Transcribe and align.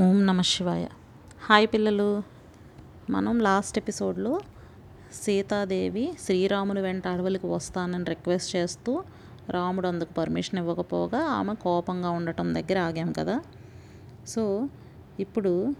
ఓం 0.00 0.26
నమ 0.26 0.40
శివాయ. 0.40 0.86
హాయ్ 1.46 1.66
పిల్లలు. 1.66 2.22
మనం 3.10 3.38
లాస్ట్ 3.38 3.78
ఎపిసోడ్లో 3.78 4.40
సీతాదేవి 5.14 6.12
శ్రీరాముని 6.24 6.80
వెంట 6.80 7.08
అడవులకు 7.08 7.54
వస్తానని 7.54 8.04
రిక్వెస్ట్ 8.04 8.56
చేస్తూ 8.56 9.02
రాముడు 9.50 9.88
అందుకు 9.88 10.12
పర్మిషన్ 10.12 10.58
ఇవ్వకపోగా 10.58 11.18
ఆమె 11.18 11.54
కోపంగా 11.54 12.10
ఉండటం 12.10 12.54
దగ్గర 12.54 12.78
ఆగాం 12.78 13.12
కదా. 13.12 13.40
సో 14.26 14.68
ఇప్పుడు 15.20 15.74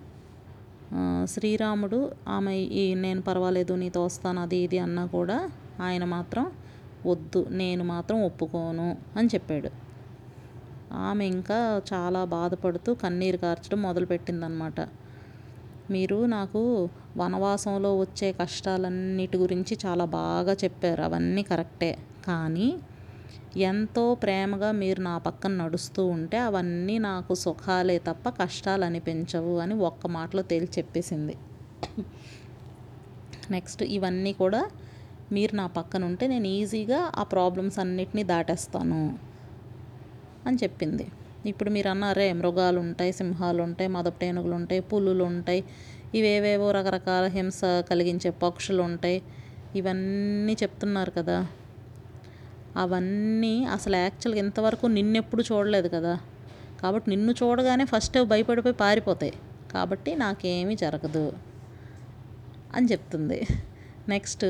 శ్రీరాముడు 1.24 2.12
ఆమె 2.28 2.56
ఈ 2.56 2.94
నేను 2.94 3.22
పర్వాలేదు 3.22 3.72
నీతో 3.72 4.04
వస్తాను 4.04 4.42
అది 4.42 4.56
ఇది 4.56 4.78
అన్నా 4.78 5.06
కూడా 5.06 5.50
ఆయన 5.82 6.04
మాత్రం 6.04 6.52
వద్దు 7.06 7.46
నేను 7.50 7.84
మాత్రం 7.84 8.24
ఒప్పుకోను 8.24 8.96
అని 9.16 9.28
చెప్పాడు. 9.34 9.91
ఆమె 10.92 11.26
ఇంకా 11.26 11.82
చాలా 11.92 12.24
బాధపడుతూ 12.24 12.94
కన్నీరు 12.94 13.36
కార్చడం 13.36 13.82
మొదలుపెట్టిందనమాట 13.82 14.80
మీరు 15.90 16.26
నాకు 16.26 16.88
వనవాసంలో 17.16 17.98
వచ్చే 17.98 18.32
కష్టాలన్నిటి 18.32 19.36
గురించి 19.36 19.78
చాలా 19.86 20.04
బాగా 20.04 20.52
చెప్పారు. 20.52 21.02
అవన్నీ 21.02 21.42
కరెక్టే. 21.42 21.98
కానీ 22.26 22.78
ఎంతో 23.56 24.14
ప్రేమగా 24.14 24.72
మీరు 24.72 25.00
నా 25.00 25.18
పక్కన 25.18 25.52
నడుస్తూ 25.52 26.06
ఉంటే 26.06 26.38
అవన్నీ 26.38 26.98
నాకు 26.98 27.34
సుఖాలే 27.34 27.98
తప్ప 27.98 28.28
కష్టాలు 28.28 28.84
అనిపించవు 28.84 29.58
అని 29.58 29.74
ఒక్క 29.74 30.06
మాటలో 30.06 30.42
తేల్చి 30.42 30.72
చెప్పేసింది. 30.78 31.34
నెక్స్ట్ 33.50 33.82
ఇవన్నీ 33.82 34.32
కూడా 34.32 34.70
మీరు 35.32 35.56
నా 35.56 35.66
పక్కన 35.66 36.04
ఉంటే 36.04 36.26
నేను 36.26 36.46
ఈజీగా 36.46 37.12
ఆ 37.16 37.22
ప్రాబ్లమ్స్ 37.22 37.78
అన్నిటినీ 37.78 38.22
దాటేస్తాను. 38.22 39.31
అని 40.46 40.56
చెప్పింది. 40.56 41.06
ఇప్పుడు 41.46 41.70
మీరు 41.70 41.88
అన్నారే 41.88 42.32
మృగాలు 42.32 42.78
ఉంటాయి 42.80 43.12
సింహాలు 43.12 43.62
ఉంటాయి 43.62 43.88
మదపటేనుగులు 43.88 44.54
ఉంటాయి 44.54 44.80
పులులు 44.80 45.24
ఉంటాయి 45.24 45.64
ఇవేవేవో 46.14 46.70
రకరకాల 46.70 47.26
హింస 47.26 47.60
కలిగించే 47.90 48.30
పక్షులు 48.30 48.82
ఉంటాయి 48.82 49.22
ఇవన్నీ 49.74 50.52
చెప్తున్నారు 50.52 51.10
కదా. 51.10 51.46
అవన్నీ 52.76 53.64
అసలు 53.64 53.96
యాక్చువల్గా 53.96 54.38
ఇంతవరకు 54.38 54.86
నిన్నెప్పుడు 54.86 55.42
చూడలేదు 55.42 55.88
కదా. 55.88 56.20
కాబట్టి 56.82 57.10
నిన్ను 57.10 57.32
చూడగానే 57.32 57.84
ఫస్ట్ 57.84 58.24
భయపడిపోయి 58.24 58.74
పారిపోతాయి. 58.74 59.32
కాబట్టి 59.72 60.16
నాకేమీ 60.16 60.76
జరగదు 60.76 61.32
అని 62.74 62.86
చెప్తుంది. 62.86 63.46
నెక్స్ట్ 64.08 64.46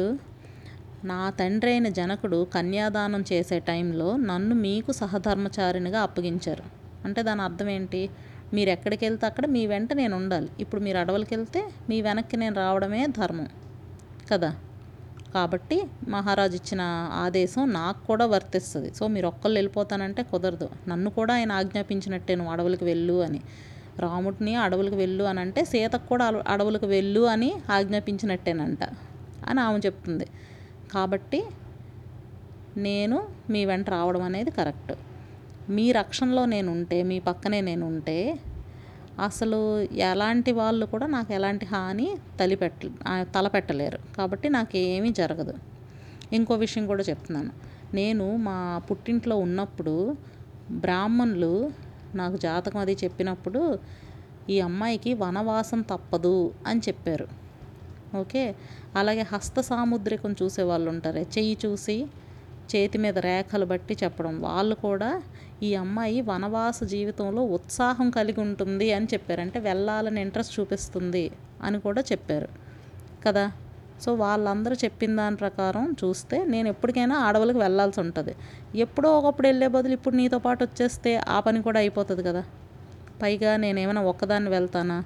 నా 1.04 1.30
తండ్రి 1.30 1.70
అయిన 1.70 1.88
జనకుడు 1.88 2.46
కన్యాదానం 2.54 3.24
చేసే 3.32 3.58
టైంలో 3.58 4.16
నన్ను 4.16 4.54
మీకు 4.54 4.92
సహధర్మచారినిగా 4.92 6.00
అప్పగించారు. 6.00 6.62
అంటే 7.04 7.22
దాని 7.22 7.42
అర్థం 7.42 7.68
ఏంటి? 7.68 8.10
మీరు 8.54 8.70
ఎక్కడికి 8.70 9.04
వెళ్తే 9.04 9.26
అక్కడ 9.26 9.46
మీ 9.46 9.66
వెంట 9.66 9.92
నేను 9.92 10.16
ఉండాలి. 10.16 10.48
ఇప్పుడు 10.60 10.80
మీరు 10.80 10.98
అడవులకి 10.98 11.36
వెళ్తే 11.36 11.70
మీ 11.88 12.02
వెనక్కి 12.02 12.36
నేను 12.36 12.54
రావడమే 12.56 13.06
ధర్మం. 13.06 13.48
కదా? 14.30 14.56
కాబట్టి 15.34 15.82
మహారాజు 16.08 16.54
ఇచ్చిన 16.56 16.80
ఆదేశం 17.12 17.72
నాకు 17.72 18.06
కూడా 18.06 18.26
వర్తిస్తుంది. 18.26 18.94
సో 18.94 19.08
మీరు 19.08 19.26
ఒక్కళ్ళు 19.26 19.56
వెళ్ళిపోతానంటే 19.56 20.22
కుదరదు. 20.22 20.68
నన్ను 20.88 21.10
కూడా 21.10 21.34
ఆయన 21.34 21.52
ఆజ్ఞాపించినట్టే 21.52 22.34
నువ్వు 22.34 22.52
అడవులకు 22.52 22.84
వెళ్ళు 22.84 23.22
అని. 23.22 23.40
రాముడిని 23.98 24.54
అడవులకు 24.54 24.96
వెళ్ళు 24.96 25.24
అని 25.24 25.40
అంటే 25.40 25.64
సీతకు 25.64 26.06
కూడా 26.06 26.42
అడవులకు 26.48 26.86
వెళ్ళు 26.86 27.20
అని 27.20 27.54
ఆజ్ఞాపించినట్టేనంట 27.70 28.84
అని 29.46 29.60
ఆమె 29.60 29.78
చెప్తుంది. 29.78 30.26
కాబట్టి 30.92 31.40
నేను 32.76 33.16
మీ 33.50 33.64
వెంట 33.64 33.90
రావడం 33.90 34.22
అనేది 34.22 34.50
కరెక్ట్. 34.50 34.92
మీ 35.70 35.92
రక్షణలో 35.92 36.44
నేను 36.44 36.72
ఉంటే 36.72 37.02
మీ 37.02 37.18
పక్కనే 37.20 37.60
నేను 37.60 37.86
ఉంటే 37.86 38.40
అసలు 39.20 39.58
ఎలాంటి 39.80 40.52
వాళ్ళు 40.52 40.86
కూడా 40.86 41.06
నాకు 41.06 41.32
ఎలాంటి 41.32 41.66
హాని 41.66 42.08
తలిపెట్ట 42.40 42.80
తలపెట్టలేరు. 43.34 43.98
కాబట్టి 44.16 44.48
నాకు 44.48 44.76
ఏమీ 44.76 45.10
జరగదు. 45.10 45.54
ఇంకో 46.32 46.54
విషయం 46.54 46.86
కూడా 46.86 47.04
చెప్తున్నాను. 47.10 47.52
నేను 47.94 48.36
మా 48.36 48.82
పుట్టింట్లో 48.90 49.36
ఉన్నప్పుడు 49.36 50.16
బ్రాహ్మణులు 50.70 51.54
నాకు 52.14 52.36
జాతకం 52.36 52.78
అది 52.78 52.94
చెప్పినప్పుడు 53.04 53.78
ఈ 54.50 54.60
అమ్మాయికి 54.60 55.14
వనవాసం 55.14 55.80
తప్పదు 55.80 56.36
అని 56.66 56.80
చెప్పారు. 56.88 57.41
ఓకే? 58.14 58.54
అలాగే 58.96 59.20
హస్త 59.20 59.60
సాముద్రికం 59.60 60.36
చూసే 60.42 60.62
వాళ్ళు 60.62 60.90
ఉంటారు 60.90 61.18
చెయ్యి 61.18 61.58
చూసి 61.66 62.06
చేతి 62.76 62.98
మీద 62.98 63.18
రేఖలు 63.18 63.64
బట్టి 63.64 63.96
చెప్పడం. 64.04 64.40
వాళ్ళు 64.40 64.74
కూడా 64.74 65.22
ఈ 65.62 65.74
అమ్మాయి 65.74 66.20
వనవాస 66.20 66.84
జీవితంలో 66.84 67.42
ఉత్సాహం 67.42 68.10
కలిగి 68.10 68.40
ఉంటుంది 68.40 68.92
అని 68.92 69.06
చెప్పారు. 69.06 69.40
అంటే 69.40 69.58
వెళ్ళాలని 69.60 70.20
ఇంట్రెస్ట్ 70.20 70.60
చూపిస్తుంది 70.60 71.30
అని 71.62 71.80
కూడా 71.80 72.00
చెప్పారు. 72.00 72.48
కదా? 73.26 73.52
సో 74.02 74.14
వాళ్ళందరూ 74.14 74.74
చెప్పిన 74.74 75.16
దాని 75.16 75.36
ప్రకారం 75.36 75.96
చూస్తే 76.04 76.44
నేను 76.44 76.68
ఎప్పటికైనా 76.68 77.16
అడవులకు 77.16 77.58
వెళ్ళాల్సి 77.58 78.00
ఉంటుంది. 78.00 78.34
ఎప్పుడో 78.74 79.18
ఒకప్పుడు 79.18 79.46
వెళ్ళే 79.46 79.68
బదులు 79.68 79.92
ఇప్పుడు 79.92 80.14
నీతో 80.14 80.38
పాటు 80.38 80.64
వచ్చేస్తే 80.64 81.20
ఆ 81.28 81.40
పని 81.40 81.62
కూడా 81.62 81.78
అయిపోతుంది 81.78 82.22
కదా? 82.22 82.44
పైగా 83.22 83.56
నేనేమైనా 83.56 84.02
ఒక్కదాన్ని 84.02 84.50
వెళ్తానా? 84.50 85.04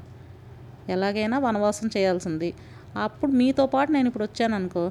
ఎలాగైనా 0.89 1.39
వనవాసం 1.39 1.91
చేయాల్సింది. 1.97 2.55
అప్పుడు 3.05 3.33
మీతో 3.41 3.65
పాటు 3.67 3.91
నేను 3.93 4.07
ఇప్పుడు 4.11 4.25
వచ్చాను 4.29 4.55
అనుకో 4.59 4.85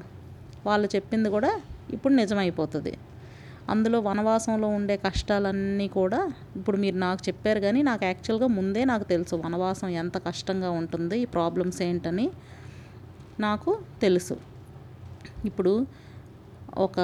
వాళ్ళు 0.66 0.86
చెప్పింది 0.94 1.28
కూడా 1.28 1.50
ఇప్పుడు 1.94 2.12
నిజమైపోతుంది. 2.14 2.92
అందులో 3.72 3.98
వనవాసంలో 4.00 4.68
ఉండే 4.68 4.94
కష్టాలన్నీ 4.96 5.86
కూడా 5.98 6.20
ఇప్పుడు 6.56 6.76
మీరు 6.76 6.96
నాకు 6.96 7.20
చెప్పారు 7.28 7.60
కానీ 7.60 7.80
నాకు 7.82 8.04
యాక్చువల్గా 8.04 8.48
ముందే 8.58 8.82
నాకు 8.84 9.04
తెలుసు 9.04 9.34
వనవాసం 9.36 9.88
ఎంత 10.02 10.16
కష్టంగా 10.28 10.70
ఉంటుంది 10.80 11.16
ఈ 11.24 11.26
ప్రాబ్లమ్స్ 11.36 11.80
ఏంటని 11.88 12.26
నాకు 13.40 13.72
తెలుసు. 14.04 14.36
ఇప్పుడు 15.44 15.72
ఒక 16.86 17.00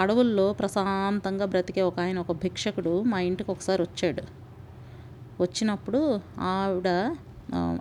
అడవుల్లో 0.00 0.46
ప్రశాంతంగా 0.52 1.44
బ్రతికే 1.46 1.82
ఒక 1.82 1.98
ఆయన 2.00 2.18
ఒక 2.18 2.32
భిక్షకుడు 2.42 2.92
మా 3.12 3.18
ఇంటికి 3.28 3.50
ఒకసారి 3.50 3.82
వచ్చాడు. 3.82 4.24
వచ్చినప్పుడు 5.42 6.00
ఆవిడ 6.52 6.88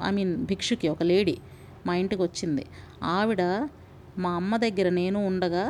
ఐ 0.07 0.11
మీన్ 0.17 0.33
భిక్షుకి 0.45 0.87
ఒక 0.93 1.03
లేడీ 1.03 1.35
మా 1.87 1.95
ఇంటికి 1.95 2.21
వచ్చింది. 2.21 2.65
ఆవిడ 3.03 3.41
మా 4.17 4.31
అమ్మ 4.31 4.57
దగ్గర 4.57 4.89
నేను 4.89 5.27
ఉండగా 5.27 5.65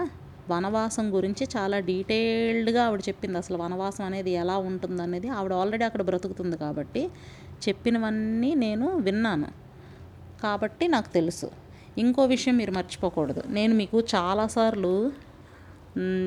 వనవాసం 0.50 1.06
గురించి 1.16 1.44
చాలా 1.56 1.80
డీటెయిల్డ్గా 1.80 2.86
ఆవిడ 2.86 3.02
చెప్పింది. 3.10 3.38
అసలు 3.38 3.58
వనవాసం 3.58 4.04
అనేది 4.06 4.32
ఎలా 4.32 4.58
ఉంటుంది 4.58 5.02
అనేది 5.02 5.28
ఆవిడ 5.30 5.54
ఆల్రెడీ 5.54 5.86
అక్కడ 5.86 6.02
బ్రతుకుతుంది 6.02 6.58
కాబట్టి 6.58 7.04
చెప్పినవన్నీ 7.68 8.56
నేను 8.56 8.88
విన్నాను. 8.98 9.50
కాబట్టి 10.44 10.88
నాకు 10.88 11.10
తెలుసు. 11.14 11.48
ఇంకో 11.98 12.26
విషయం 12.26 12.58
మీరు 12.58 12.72
మర్చిపోకూడదు. 12.72 13.44
నేను 13.48 13.74
మీకు 13.74 13.98
చాలాసార్లు 14.16 14.94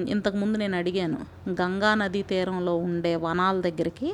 ఇంతకుముందు 0.09 0.57
నేను 0.59 0.77
అడిగాను. 0.77 1.19
గంగా 1.61 1.95
నదీ 1.95 2.23
తీరంలో 2.23 2.75
ఉండే 2.77 3.13
వనాల 3.17 3.61
దగ్గరికి 3.61 4.09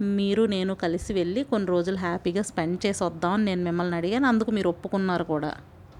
మీరు 0.00 0.42
నేను 0.42 0.74
కలిసి 0.74 1.12
వెళ్ళి 1.12 1.44
కొన్ని 1.44 1.68
రోజులు 1.68 1.96
హ్యాపీగా 1.96 2.42
స్పెండ్ 2.42 2.86
చేసి 2.86 3.04
వద్దామని 3.04 3.44
నేను 3.44 3.64
మిమ్మల్ని 3.64 3.96
అడిగాను. 3.96 4.28
అందుకు 4.28 4.50
మీరు 4.50 4.68
ఒప్పుకున్నారు 4.68 5.24
కూడా 5.24 5.54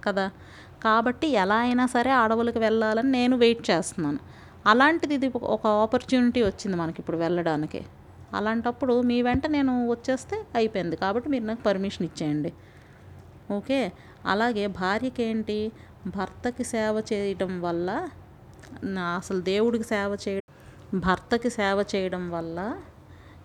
కదా? 0.04 0.30
కాబట్టి 0.84 1.28
ఎలా 1.28 1.56
అయినా 1.56 1.86
సరే 1.86 2.10
అడవులకు 2.10 2.58
వెళ్ళాలని 2.58 3.10
నేను 3.10 3.36
వెయిట్ 3.36 3.70
చేస్తున్నాను. 3.70 4.18
అలాంటిది 4.66 5.14
ఇది 5.14 5.32
ఒక 5.42 5.66
ఆపర్చునిటీ 5.66 6.42
వచ్చింది 6.42 6.76
మనకి 6.76 6.96
ఇప్పుడు 6.98 7.16
వెళ్ళడానికి. 7.16 7.86
అలాంటప్పుడు 8.34 9.00
మీ 9.00 9.22
వెంట 9.22 9.46
నేను 9.46 9.90
వచ్చేస్తే 9.90 10.44
అయిపోయింది. 10.54 10.96
కాబట్టి 10.96 11.28
మీరు 11.28 11.44
నాకు 11.44 11.62
పర్మిషన్ 11.62 12.06
ఇచ్చేయండి. 12.06 12.52
ఓకే? 13.52 13.92
అలాగే 14.26 14.66
భార్యకి 14.66 15.22
ఏంటి 15.22 15.72
భర్తకి 16.06 16.64
సేవ 16.64 17.02
చేయడం 17.12 17.60
వల్ల 17.60 18.08
నా- 18.84 19.18
అసలు 19.18 19.40
దేవుడికి 19.40 19.84
సేవ 19.84 20.16
చేయడం 20.28 20.98
భర్తకి 20.98 21.50
సేవ 21.50 21.84
చేయడం 21.94 22.30
వల్ల 22.30 22.76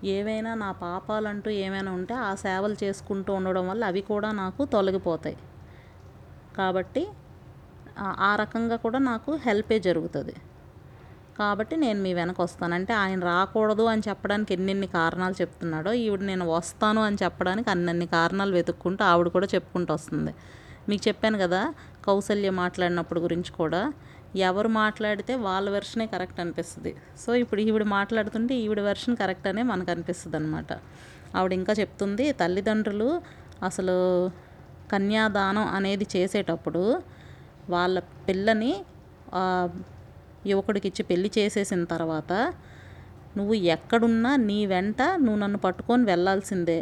ఏవైనా 0.04 0.54
నా 0.54 0.72
పాపాలంటూ 0.72 1.50
ఏమైనా 1.50 1.92
ఉంటే 1.92 2.14
ఆ 2.14 2.36
సేవలు 2.36 2.76
చేసుకుంటూ 2.84 3.34
ఉండడం 3.34 3.68
వల్ల 3.68 3.86
అవి 3.86 4.02
కూడా 4.02 4.32
నాకు 4.32 4.66
తొలగిపోతాయి. 4.66 5.38
కాబట్టి 6.58 7.08
ఆ- 8.00 8.38
రకంగా 8.40 8.76
కూడా 8.76 9.00
నాకు 9.00 9.36
హెల్పే 9.36 9.80
జరుగుతుంది. 9.80 10.34
కాబట్టి 11.40 11.76
నేను 11.76 12.02
మీ 12.02 12.14
వెనక 12.14 12.42
వస్తాను. 12.42 12.74
అంటే 12.74 12.94
ఆయన 12.94 13.20
రాకూడదు 13.20 13.84
అని 13.84 14.02
చెప్పడానికి 14.10 14.54
ఎన్నెన్ని 14.54 14.88
కారణాలు 14.88 15.34
చెప్తున్నాడో 15.42 15.94
ఈవిడ 15.94 16.20
నేను 16.20 16.50
వస్తాను 16.50 17.02
అని 17.02 17.18
చెప్పడానికి 17.24 17.70
అన్నన్ని 17.70 18.06
కారణాలు 18.06 18.54
వెతుక్కుంటూ 18.54 19.06
ఆవిడ 19.06 19.28
కూడా 19.28 19.48
చెప్పుకుంటూ 19.56 19.94
వస్తుంది. 19.94 20.36
మీకు 20.90 21.08
చెప్పాను 21.08 21.38
కదా 21.38 21.74
కౌసల్య 22.06 22.50
మాట్లాడినప్పుడు 22.50 23.20
గురించి 23.20 23.52
కూడా 23.52 23.94
ఎవరు 24.48 24.70
మాట్లాడితే 24.82 25.34
వాళ్ళ 25.48 25.68
వెర్షనే 25.70 26.06
కరెక్ట్ 26.14 26.40
అనిపిస్తుంది. 26.40 26.92
సో 27.24 27.30
ఇప్పుడు 27.44 27.62
ఈవిడ 27.62 27.84
మాట్లాడుతుంటే 27.98 28.54
ఈవిడ 28.66 28.82
వెర్షన్ 28.90 29.18
కరెక్ట్ 29.22 29.48
అనే 29.52 29.64
మనకు 29.72 29.92
అనిపిస్తుంది 29.92 30.38
అనమాట 30.38 30.72
ఆవిడ 31.38 31.52
ఇంకా 31.60 31.74
చెప్తుంది 31.82 32.26
తల్లిదండ్రులు 32.42 33.10
అసలు 33.64 33.98
కన్యాదానం 34.94 35.66
అనేది 35.78 36.06
చేసేటప్పుడు 36.16 36.84
వాళ్ళ 37.70 37.98
పిల్లని 38.28 38.72
యువకుడికిచ్చి 40.46 40.50
యువకుడికి 40.52 40.88
ఇచ్చి 40.88 41.04
పెళ్ళి 41.10 41.30
చేసేసిన 41.38 41.82
తర్వాత 41.92 42.32
నువ్వు 43.38 43.56
ఎక్కడున్నా 43.76 44.32
నీ 44.48 44.58
వెంట 44.66 45.02
నువ్వు 45.26 45.40
నన్ను 45.40 45.60
పట్టుకొని 45.66 46.04
వెళ్ళాల్సిందే. 46.04 46.80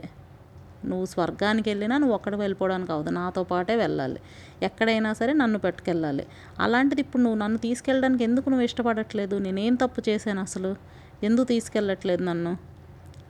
నువ్వు 0.85 1.05
స్వర్గానికి 1.05 1.69
వెళ్ళినా 1.69 1.97
నువ్వు 1.97 2.15
ఒక్కడ 2.15 2.35
వెళ్ళిపోవడానికి 2.35 2.91
అవదు 2.91 3.09
నాతో 3.09 3.43
పాటే 3.43 3.75
వెళ్ళాలి. 3.75 4.19
ఎక్కడైనా 4.63 5.13
సరే 5.13 5.33
నన్ను 5.33 5.59
పెట్టుకెళ్ళాలి. 5.59 6.27
అలాంటిది 6.59 7.01
ఇప్పుడు 7.01 7.21
నువ్వు 7.21 7.39
నన్ను 7.39 7.57
తీసుకెళ్ళడానికి 7.57 8.23
ఎందుకు 8.23 8.49
నువ్వు 8.49 8.63
ఇష్టపడట్లేదు? 8.63 9.35
నేనేం 9.37 9.75
తప్పు 9.75 10.01
చేశాను 10.09 10.41
అసలు? 10.41 10.75
ఎందుకు 11.23 11.45
తీసుకెళ్ళట్లేదు 11.45 12.23
నన్ను? 12.23 12.57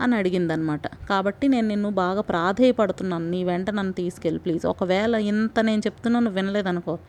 అని 0.01 0.15
అడిగిందనమాట. 0.15 0.87
కాబట్టి 0.87 1.47
నేను 1.47 1.67
నిన్ను 1.67 1.89
బాగా 1.89 2.21
ప్రాధేయపడుతున్నాను. 2.21 3.29
నీ 3.29 3.43
వెంట 3.43 3.69
నన్ను 3.69 3.93
తీసుకెళ్ళి 3.93 4.39
ప్లీజ్. 4.39 4.65
ఒకవేళ 4.65 5.15
ఇంత 5.15 5.59
నేను 5.59 5.79
చెప్తున్నా 5.79 6.19
నువ్వు 6.19 6.35
వినలేదనుకో. 6.35 6.99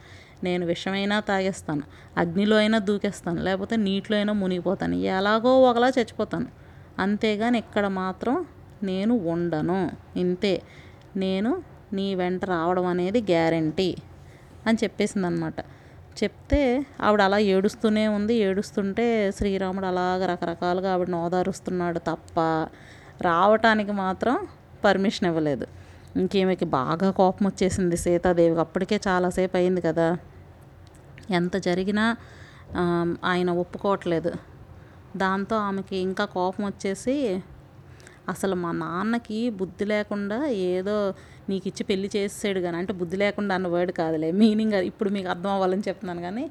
నేను 0.44 0.66
విషమైనా 0.66 1.20
తాగేస్తాను. 1.20 1.82
అగ్నిలో 2.16 2.56
అయినా 2.56 2.78
దూకేస్తాను. 2.78 3.42
లేకపోతే 3.42 3.76
నీటిలో 3.76 4.16
అయినా 4.16 4.32
మునిగిపోతాను. 4.32 4.94
ఎలాగో 4.94 5.62
ఒకలా 5.62 5.88
చచ్చిపోతాను. 5.88 6.46
అంతేగాని 6.98 7.58
ఇక్కడ 7.58 7.88
మాత్రం 7.88 8.46
నేను 8.82 9.14
ఉండను. 9.32 9.80
ఇంతే. 10.16 10.54
నేను 11.16 11.50
నీ 11.92 12.14
వెంట 12.14 12.44
రావడం 12.44 12.86
అనేది 12.86 13.20
గ్యారంటీ 13.22 13.90
అని 14.66 14.78
చెప్పేసింది 14.84 15.26
అనమాట 15.26 15.60
చెప్తే 16.22 16.60
ఆవిడ 17.02 17.20
అలా 17.22 17.38
ఏడుస్తూనే 17.38 18.04
ఉంది. 18.08 18.34
ఏడుస్తుంటే 18.34 19.06
శ్రీరాముడు 19.38 19.86
అలాగ 19.86 20.26
రకరకాలుగా 20.26 20.92
ఆవిడని 20.92 21.16
ఓదారుస్తున్నాడు 21.16 21.98
తప్ప 21.98 22.38
రావటానికి 23.22 23.92
మాత్రం 23.92 24.36
పర్మిషన్ 24.84 25.26
ఇవ్వలేదు. 25.28 25.66
ఇంకేమికి 26.16 26.64
బాగా 26.64 27.08
కోపం 27.10 27.46
వచ్చేసింది. 27.46 27.96
సీతాదేవికి 27.96 28.60
అప్పటికే 28.60 29.00
చాలాసేపు 29.08 29.56
అయింది 29.56 29.80
కదా. 29.80 30.08
ఎంత 31.30 31.56
జరిగినా 31.56 32.04
ఆయన 33.24 33.50
ఒప్పుకోవట్లేదు. 33.62 34.32
దాంతో 35.16 35.56
ఆమెకి 35.56 35.96
ఇంకా 35.96 36.24
కోపం 36.24 36.64
వచ్చేసి 36.64 37.16
అసలు 38.30 38.54
మా 38.54 38.72
నాన్నకి 38.72 39.50
బుద్ధి 39.50 39.84
లేకుండా 39.84 40.46
ఏదో 40.46 40.96
నీకు 41.48 41.68
ఇచ్చి 41.68 41.84
పెళ్ళి 41.84 42.10
చేసాడు 42.16 42.60
కానీ 42.60 42.76
అంటే 42.76 42.92
బుద్ధి 42.92 43.16
లేకుండా 43.16 43.54
అన్న 43.54 43.66
వర్డ్ 43.66 43.92
కాదులే. 43.92 44.32
మీనింగ్ 44.32 44.72
ఇప్పుడు 44.72 45.10
మీకు 45.10 45.28
అర్థం 45.28 45.50
అవ్వాలని 45.50 45.82
చెప్తున్నాను 45.88 46.22
కానీ 46.22 46.44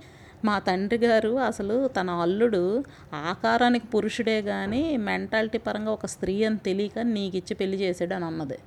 మా 0.46 0.60
తండ్రి 0.60 0.98
గారు 0.98 1.40
అసలు 1.40 1.88
తన 1.88 2.10
అల్లుడు 2.10 2.84
ఆకారానికి 3.14 3.88
పురుషుడే 3.88 4.42
కానీ 4.42 4.98
మెంటాలిటీ 4.98 5.58
పరంగా 5.58 5.92
ఒక 5.92 6.06
స్త్రీ 6.06 6.44
అని 6.44 6.58
తెలియక 6.58 7.00
నీకు 7.00 7.38
ఇచ్చి 7.38 7.54
పెళ్ళి 7.56 7.78
చేసాడు 7.78 8.14
అని 8.14 8.26
అన్నది. 8.26 8.60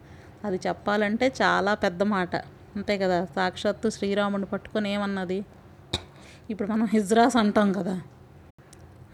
అది 0.44 0.60
చెప్పాలంటే 0.66 1.26
చాలా 1.42 1.74
పెద్ద 1.74 2.02
మాట. 2.02 2.36
అంతే 2.76 2.98
కదా? 2.98 3.24
సాక్షాత్తు 3.24 3.88
శ్రీరాముడిని 3.88 4.46
పట్టుకొని 4.46 4.92
ఏమన్నది? 4.92 5.44
ఇప్పుడు 6.50 6.68
మనం 6.68 6.86
హిజ్రాస్ 6.86 7.36
అంటాం 7.36 7.72
కదా? 7.72 8.00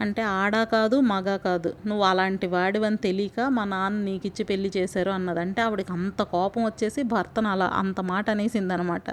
అంటే 0.01 0.23
ఆడ 0.23 0.63
కాదు 0.63 1.01
మగ 1.01 1.37
కాదు. 1.37 1.75
నువ్వు 1.87 2.05
అలాంటి 2.05 2.47
వాడివని 2.47 2.97
తెలియక 2.97 3.41
మా 3.49 3.65
నాన్న 3.65 3.99
నీకు 4.05 4.27
ఇచ్చి 4.27 4.45
పెళ్ళి 4.45 4.73
చేశారు 4.77 5.11
అన్నది. 5.11 5.41
అంటే 5.41 5.63
ఆవిడకి 5.63 5.93
అంత 5.93 6.23
కోపం 6.23 6.65
వచ్చేసి 6.65 7.03
భర్తను 7.03 7.49
అలా 7.49 7.67
అంత 7.75 8.01
మాట 8.01 8.31
అనేసిందనమాట. 8.31 9.09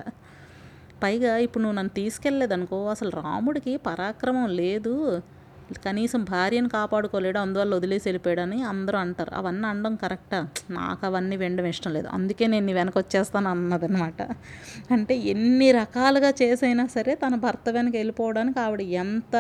పైగా 1.03 1.37
ఇప్పుడు 1.37 1.61
నువ్వు 1.63 1.77
నన్ను 1.77 1.89
తీసుకెళ్ళలేదనుకో 1.89 2.89
అసలు 2.89 3.09
రాముడికి 3.09 3.77
పరాక్రమం 3.77 4.49
లేదు. 4.49 5.21
కనీసం 5.85 6.23
భార్యను 6.23 6.69
కాపాడుకోలేడు 6.69 7.39
అందువల్ల 7.39 7.75
వదిలేసి 7.75 8.09
వెళ్ళిపోయాడని 8.09 8.63
అందరూ 8.63 8.97
అంటారు. 8.97 9.35
అవన్నీ 9.35 9.67
అనడం 9.67 9.95
కరెక్టా? 9.95 10.47
నాకు 10.69 11.05
అవన్నీ 11.05 11.35
వినడం 11.35 11.65
ఇష్టం 11.65 11.93
లేదు. 11.93 12.07
అందుకే 12.07 12.47
నేను 12.47 12.65
నీ 12.65 12.73
వెనక 12.73 12.97
వచ్చేస్తాను 12.97 13.49
అన్నదనమాట. 13.49 14.21
అంటే 14.91 15.17
ఎన్ని 15.17 15.71
రకాలుగా 15.71 16.29
చేసైనా 16.41 16.87
సరే 16.87 17.15
తన 17.15 17.35
భర్త 17.35 17.69
వెనక 17.69 17.95
వెళ్ళిపోవడానికి 17.95 18.59
ఆవిడ 18.59 18.81
ఎంత 18.81 19.35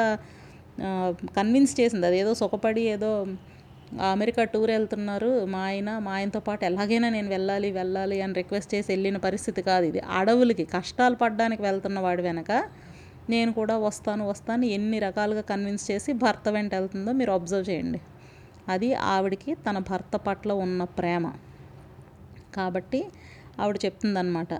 కన్విన్స్ 1.37 1.79
చేసింది. 1.79 2.05
అదేదో 2.07 2.33
సుఖపడి 2.33 2.81
ఏదో 2.81 3.25
అమెరికా 4.01 4.43
టూర్ 4.43 4.71
వెళ్తున్నారు. 4.71 5.45
మా 5.45 5.59
ఆయన 5.59 5.99
మా 5.99 6.11
ఆయనతో 6.13 6.39
పాటు 6.39 6.65
ఎలాగైనా 6.65 7.09
నేను 7.09 7.29
వెళ్ళాలి 7.29 7.71
వెళ్ళాలి 7.71 8.21
అని 8.21 8.33
రిక్వెస్ట్ 8.33 8.75
చేసి 8.75 8.91
వెళ్ళిన 8.91 9.17
పరిస్థితి 9.17 9.61
కాదు 9.61 9.85
ఇది. 9.85 9.99
అడవులకి 9.99 10.65
కష్టాలు 10.65 11.15
పడడానికి 11.15 11.61
వెళ్తున్న 11.61 11.99
వాడు 11.99 12.21
వెనక 12.21 12.51
నేను 13.29 13.53
కూడా 13.53 13.77
వస్తాను 13.77 14.29
వస్తాను. 14.29 14.65
ఎన్ని 14.65 14.99
రకాలుగా 14.99 15.41
కన్విన్స్ 15.41 15.91
చేసి 15.91 16.13
భర్త 16.13 16.49
వెంట 16.49 16.75
వెళ్తుందో 16.75 17.11
మీరు 17.11 17.31
అబ్జర్వ్ 17.31 17.69
చేయండి. 17.69 18.01
అది 18.69 18.93
ఆవిడికి 18.93 19.55
తన 19.55 19.77
భర్త 19.77 20.15
పట్ల 20.15 20.51
ఉన్న 20.51 20.83
ప్రేమ. 20.83 21.33
కాబట్టి 22.55 23.05
ఆవిడ 23.59 23.77
చెప్తుందనమాట 23.85 24.53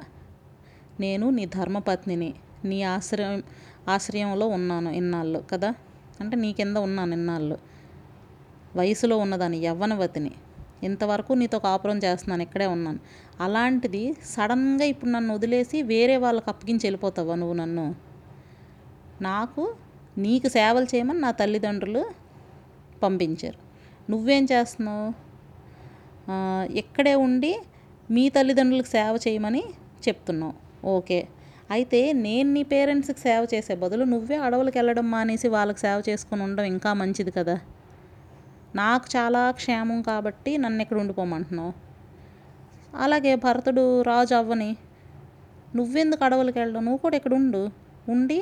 నేను 0.99 1.29
నీ 1.29 1.45
ధర్మపత్నిని 1.45 2.33
నీ 2.65 2.83
ఆశ్రయం 2.83 3.43
ఆశ్రయంలో 3.87 4.47
ఉన్నాను 4.47 4.89
ఇన్నాళ్ళు 4.89 5.43
కదా? 5.51 5.73
అంటే 6.21 6.35
నీ 6.43 6.49
కింద 6.59 6.77
ఉన్నాను 6.87 7.11
నిన్నాళ్ళు. 7.13 7.57
వయసులో 8.79 9.15
ఉన్నదాన్ని 9.17 9.59
యవ్వనవతిని 9.67 10.33
ఇంతవరకు 10.83 11.31
నీతో 11.41 11.57
కాపురం 11.65 11.97
చేస్తున్నాను 12.05 12.43
ఇక్కడే 12.47 12.67
ఉన్నాను. 12.75 12.99
అలాంటిది 13.45 14.01
సడన్గా 14.33 14.85
ఇప్పుడు 14.93 15.09
నన్ను 15.09 15.31
వదిలేసి 15.37 15.77
వేరే 15.91 16.15
వాళ్ళకి 16.23 16.49
అప్పగించి 16.53 16.83
వెళ్ళిపోతావా 16.87 17.35
నువ్వు 17.41 17.55
నన్ను? 17.61 17.85
నాకు 19.21 19.63
నీకు 20.25 20.47
సేవలు 20.57 20.87
చేయమని 20.93 21.19
నా 21.19 21.31
తల్లిదండ్రులు 21.41 22.03
పంపించారు. 23.03 23.59
నువ్వేం 24.09 24.43
చేస్తున్నావు? 24.51 25.07
ఇక్కడే 26.81 27.15
ఉండి 27.25 27.53
మీ 28.15 28.23
తల్లిదండ్రులకు 28.29 28.89
సేవ 28.97 29.13
చేయమని 29.25 29.63
చెప్తున్నావు. 30.07 30.55
ఓకే. 30.95 31.19
అయితే 31.69 32.13
నేను 32.13 32.53
నీ 32.53 32.63
పేరెంట్స్కి 32.63 33.19
సేవ 33.19 33.47
చేసే 33.53 33.75
బదులు 33.75 34.03
నువ్వే 34.03 34.35
అడవులకు 34.35 34.77
వెళ్ళడం 34.77 35.11
మానేసి 35.11 35.47
వాళ్ళకి 35.47 35.79
సేవ 35.79 36.03
చేసుకుని 36.09 36.43
ఉండడం 36.43 36.63
ఇంకా 36.63 36.93
మంచిది 36.93 37.31
కదా. 37.31 37.55
నాకు 38.75 39.05
చాలా 39.15 39.51
క్షేమం 39.51 40.01
కాబట్టి 40.01 40.57
నన్ను 40.57 40.81
ఇక్కడ 40.81 40.97
ఉండిపోమంటున్నావు. 40.97 41.73
అలాగే 42.95 43.35
భరతుడు 43.35 44.01
రాజు 44.01 44.35
అవ్వని 44.35 44.77
నువ్వెందుకు 45.75 46.23
అడవులకు 46.23 46.59
వెళ్ళడం? 46.59 46.85
నువ్వు 46.85 46.97
కూడా 46.97 47.15
ఇక్కడ 47.15 47.33
ఉండు. 47.33 47.71
ఉండి 48.07 48.39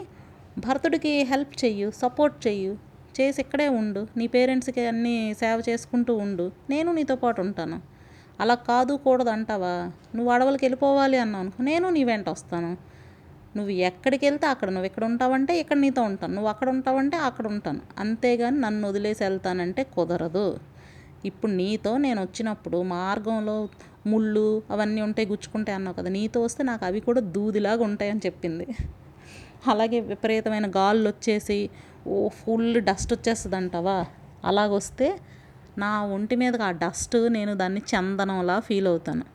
భరతుడికి 0.57 1.23
హెల్ప్ 1.23 1.65
చెయ్యు 1.65 1.91
సపోర్ట్ 1.91 2.47
చెయ్యు. 2.47 2.77
చేసి 3.19 3.41
ఇక్కడే 3.41 3.69
ఉండు. 3.69 4.07
నీ 4.17 4.27
పేరెంట్స్కి 4.27 4.87
అన్నీ 4.87 5.33
సేవ 5.33 5.61
చేసుకుంటూ 5.69 6.15
ఉండు. 6.15 6.51
నేను 6.69 6.91
నీతో 6.91 7.15
పాటు 7.15 7.41
ఉంటాను. 7.41 7.81
అలా 8.41 8.55
కాదు 8.55 8.93
కూడదు 8.95 9.29
అంటావా? 9.29 9.91
నువ్వు 10.15 10.33
అడవులకు 10.33 10.65
వెళ్ళిపోవాలి 10.65 11.17
అన్నావు 11.17 11.63
నేను 11.63 11.89
నీ 11.89 12.03
వెంట 12.03 12.29
వస్తాను. 12.29 12.92
నువ్వు 13.57 13.71
ఎక్కడికి 13.87 14.23
వెళ్తే 14.25 14.47
అక్కడ 14.47 14.69
నువ్వు 14.69 14.87
ఇక్కడ 14.89 15.03
ఉంటావంటే 15.05 15.53
ఇక్కడ 15.59 15.77
నీతో 15.77 16.01
ఉంటాను. 16.01 16.33
నువ్వు 16.33 16.49
అక్కడ 16.49 16.69
ఉంటావంటే 16.69 17.17
అక్కడ 17.27 17.45
ఉంటాను. 17.47 17.81
అంతేగాని 17.99 18.57
నన్ను 18.59 18.87
వదిలేసి 18.89 19.23
వెళ్తానంటే 19.23 19.83
కుదరదు. 19.95 20.47
ఇప్పుడు 21.25 21.51
నీతో 21.51 21.91
నేను 22.05 22.19
వచ్చినప్పుడు 22.21 22.81
మార్గంలో 22.95 23.57
ముళ్ళు 24.11 24.47
అవన్నీ 24.71 25.01
ఉంటాయి 25.01 25.27
గుచ్చుకుంటాయి 25.27 25.75
అన్నావు 25.75 25.95
కదా 25.99 26.09
నీతో 26.09 26.39
వస్తే 26.41 26.61
నాకు 26.63 26.83
అవి 26.85 26.99
కూడా 26.99 27.21
దూదిలాగా 27.35 27.83
ఉంటాయని 27.83 28.21
చెప్పింది. 28.25 28.65
అలాగే 29.71 29.99
విపరీతమైన 29.99 30.67
గాళ్ళు 30.69 31.05
వచ్చేసి 31.09 31.59
ఓ 32.07 32.17
ఫుల్ 32.39 32.81
డస్ట్ 32.89 33.13
వచ్చేస్తుంది 33.13 33.55
అంటావా 33.55 33.97
అలాగొస్తే 34.45 35.07
నా 35.77 35.91
ఒంటి 36.15 36.35
మీదకి 36.35 36.63
ఆ 36.63 36.71
డస్ట్ 36.71 37.15
నేను 37.37 37.53
దాన్ని 37.53 37.81
చందనంలా 37.91 38.57
ఫీల్ 38.59 38.87
అవుతాను. 38.87 39.25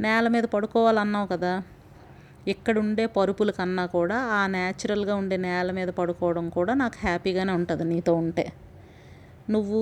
నేల 0.00 0.26
మీద 0.34 0.46
పడుకోవాలన్నావు 0.54 1.26
కదా 1.26 1.52
ఇక్కడ 2.48 2.74
ఉండే 2.78 3.04
పరుపుల 3.16 3.50
కన్నా 3.50 3.84
కూడా 3.96 4.18
ఆ 4.38 4.40
న్యాచురల్గా 4.46 5.14
ఉండే 5.14 5.36
నేల 5.36 5.70
మీద 5.70 5.90
పడుకోవడం 5.98 6.46
కూడా 6.48 6.74
నాకు 6.74 6.98
హ్యాపీగానే 7.06 7.52
ఉంటుంది 7.52 7.84
నీతో 7.84 8.12
ఉంటే. 8.14 8.44
నువ్వు 9.50 9.80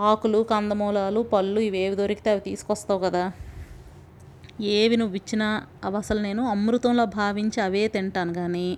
ఆకులు 0.00 0.38
కందమూలాలు 0.52 1.20
పళ్ళు 1.32 1.60
ఇవేవి 1.60 1.96
దొరికితే 1.96 2.30
అవి 2.30 2.40
తీసుకొస్తావు 2.40 3.00
కదా. 3.06 3.24
ఏవి 4.78 4.96
నువ్వు 4.96 5.16
ఇచ్చినా 5.16 5.48
అవి 5.84 5.96
అసలు 5.96 6.20
నేను 6.20 6.42
అమృతంలో 6.46 7.04
భావించి 7.18 7.58
అవే 7.60 7.84
తింటాను 7.88 8.32
కానీ 8.32 8.68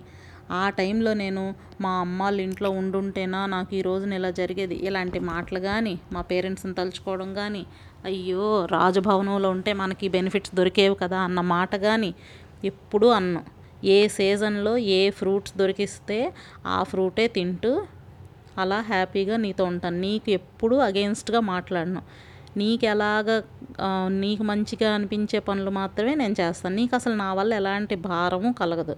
ఆ 0.51 0.63
టైంలో 0.69 1.11
నేను 1.13 1.41
మా 1.81 1.91
అమ్మ 1.99 2.19
వాళ్ళ 2.23 2.37
ఇంట్లో 2.41 2.69
ఉండుంటేనా 2.81 3.39
నాకు 3.45 3.71
ఈ 3.75 3.81
రోజున 3.81 4.13
ఇలా 4.13 4.29
జరిగేది? 4.39 4.75
ఇలాంటి 4.87 5.19
మాటలు 5.31 5.59
కానీ 5.59 5.93
మా 6.13 6.21
పేరెంట్స్ని 6.21 6.73
తలుచుకోవడం 6.73 7.29
కానీ 7.33 7.63
అయ్యో 8.05 8.45
రాజభవనంలో 8.71 9.49
ఉంటే 9.49 9.71
మనకి 9.73 10.07
బెనిఫిట్స్ 10.07 10.53
దొరికేవి 10.55 10.95
కదా 10.95 11.19
అన్న 11.19 11.39
మాట 11.53 11.75
కానీ 11.87 12.11
ఎప్పుడూ 12.65 13.07
అన్నం. 13.07 13.45
ఏ 13.83 14.07
సీజన్లో 14.07 14.77
ఏ 14.77 15.09
ఫ్రూట్స్ 15.09 15.57
దొరికిస్తే 15.57 16.33
ఆ 16.65 16.83
ఫ్రూటే 16.83 17.27
తింటూ 17.27 17.85
అలా 18.57 18.81
హ్యాపీగా 18.81 19.37
నీతో 19.37 19.63
ఉంటాను. 19.65 19.99
నీకు 19.99 20.29
ఎప్పుడూ 20.29 20.77
అగెన్స్ట్గా 20.77 21.39
మాట్లాడను. 21.39 22.01
నీకు 22.57 22.85
ఎలాగ 22.85 23.41
నీకు 24.07 24.43
మంచిగా 24.43 24.93
అనిపించే 24.93 25.39
పనులు 25.39 25.69
మాత్రమే 25.69 26.15
నేను 26.15 26.35
చేస్తాను. 26.41 26.75
నీకు 26.75 26.95
అసలు 26.95 27.13
నా 27.13 27.33
వల్ల 27.33 27.53
ఎలాంటి 27.53 27.95
భారము 27.95 28.53
కలగదు. 28.53 28.95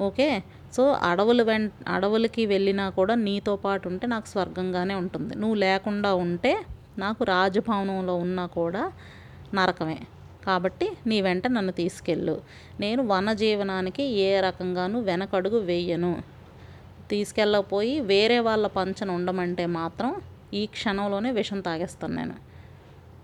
ఓకే? 0.00 0.42
సో 0.76 0.92
అడవులు 0.92 1.42
వెం 1.42 1.70
అడవులకి 1.88 2.46
వెళ్ళినా 2.46 2.90
కూడా 2.90 3.14
నీతో 3.14 3.56
పాటు 3.56 3.88
ఉంటే 3.88 4.06
నాకు 4.06 4.26
స్వర్గంగానే 4.26 4.94
ఉంటుంది. 4.94 5.34
నువ్వు 5.34 5.54
లేకుండా 5.54 6.14
ఉంటే 6.14 6.64
నాకు 6.98 7.24
రాజభవనంలో 7.24 8.16
ఉన్నా 8.16 8.46
కూడా 8.46 8.92
నరకమే. 9.54 9.98
కాబట్టి 10.44 10.96
నీ 11.06 11.20
వెంట 11.20 11.46
నన్ను 11.46 11.72
తీసుకెళ్ళు. 11.72 12.42
నేను 12.80 13.06
వనజీవనానికి 13.06 14.02
ఏ 14.02 14.40
రకంగానూ 14.40 15.00
వెనకడుగు 15.00 15.58
వేయను. 15.58 16.22
తీసుకెళ్ళకపోయి 17.10 18.00
వేరే 18.00 18.38
వాళ్ళ 18.38 18.66
పంచన 18.66 19.10
ఉండమంటే 19.10 19.66
మాత్రం 19.66 20.14
ఈ 20.54 20.66
క్షణంలోనే 20.66 21.30
విషం 21.30 21.60
తాగేస్తాను 21.60 22.14
నేను. 22.14 22.34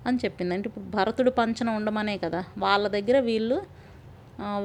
అని 0.06 0.16
చెప్పింది. 0.16 0.54
అంటే 0.54 0.68
ఇప్పుడు 0.68 0.84
భరతుడు 0.84 1.30
పంచన 1.30 1.70
ఉండమనే 1.70 2.18
కదా. 2.18 2.44
వాళ్ళ 2.58 2.88
దగ్గర 2.88 3.20
వీళ్ళు 3.20 3.62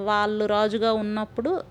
వాళ్ళు 0.05 0.45
రాజుగా 0.45 0.93
ఉన్నప్పుడు 0.93 1.63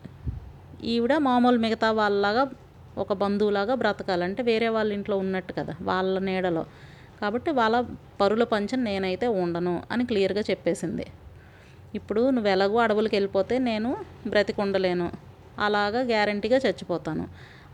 ఈవిడ 0.84 1.16
మామూలు 1.18 1.58
మిగతా 1.58 1.90
వాళ్ళలాగా 1.90 2.50
ఒక 2.98 3.12
బంధువులాగా 3.12 3.74
బ్రతకాలంటే 3.74 4.42
వేరే 4.42 4.68
వాళ్ళ 4.68 4.92
ఇంట్లో 4.92 5.16
ఉన్నట్టు 5.16 5.52
కదా 5.58 5.74
వాళ్ళ 5.82 6.18
నీడలో. 6.18 6.64
కాబట్టి 7.20 7.50
వాళ్ళ 7.50 7.76
పరుల 8.20 8.44
పంచన 8.44 8.80
నేనైతే 8.88 9.26
ఉండను 9.42 9.74
అని 9.92 10.04
క్లియర్గా 10.06 10.42
చెప్పేసింది. 10.50 11.06
ఇప్పుడు 11.98 12.22
నువ్వు 12.34 12.50
ఎలాగో 12.50 12.78
అడవులకు 12.84 13.14
వెళ్ళిపోతే 13.14 13.54
నేను 13.70 13.90
బ్రతికుండలేను. 14.28 15.08
అలాగా 15.58 16.00
గ్యారంటీగా 16.12 16.58
చచ్చిపోతాను. 16.66 17.24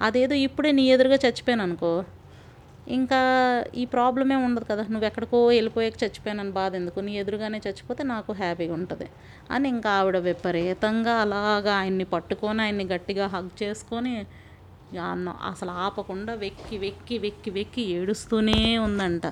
అదేదో 0.02 0.34
ఇప్పుడే 0.46 0.70
నీ 0.72 0.84
ఎదురుగా 0.94 1.18
చచ్చిపోయాను 1.24 1.62
అనుకో. 1.62 1.92
ఇంకా 2.98 3.20
ఈ 3.74 3.84
ప్రాబ్లమే 3.84 4.36
ఉండదు 4.46 4.66
కదా. 4.70 4.82
నువ్వు 4.92 5.06
ఎక్కడికో 5.06 5.38
వెళ్ళిపోయాక 5.46 5.96
చచ్చిపోయానని 6.04 6.52
బాధ 6.60 6.72
ఎందుకు? 6.74 7.00
నీ 7.00 7.12
ఎదురుగానే 7.22 7.58
చచ్చిపోతే 7.66 8.02
నాకు 8.02 8.30
హ్యాపీగా 8.32 8.74
ఉంటుంది 8.74 9.06
అని 9.50 9.66
ఇంకా 9.68 9.90
ఆవిడ 9.90 10.16
విపరీతంగా 10.28 11.14
అలాగా 11.24 11.72
ఆయన్ని 11.72 12.06
పట్టుకొని 12.14 12.62
ఆయన్ని 12.62 12.86
గట్టిగా 12.94 13.26
హగ్ 13.26 13.50
చేసుకొని 13.62 14.14
అన్న 14.98 15.28
అసలు 15.28 15.70
ఆపకుండా 15.70 16.34
వెక్కి 16.34 16.78
వెక్కి 16.78 17.18
వెక్కి 17.18 17.50
వెక్కి 17.50 17.82
ఏడుస్తూనే 17.82 18.78
ఉందంట. 18.78 19.22